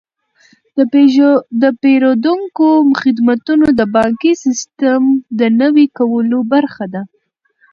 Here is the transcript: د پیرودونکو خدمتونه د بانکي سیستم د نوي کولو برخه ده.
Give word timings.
د 1.61 1.63
پیرودونکو 1.81 2.67
خدمتونه 3.01 3.67
د 3.79 3.81
بانکي 3.95 4.33
سیستم 4.43 5.01
د 5.39 5.41
نوي 5.61 5.85
کولو 5.97 6.39
برخه 6.53 6.85
ده. 6.93 7.03